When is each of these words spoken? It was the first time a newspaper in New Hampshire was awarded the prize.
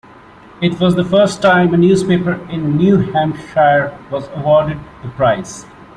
It 0.63 0.79
was 0.79 0.95
the 0.95 1.05
first 1.05 1.43
time 1.43 1.75
a 1.75 1.77
newspaper 1.77 2.33
in 2.49 2.75
New 2.75 2.97
Hampshire 3.13 3.95
was 4.09 4.27
awarded 4.29 4.79
the 5.03 5.09
prize. 5.09 5.67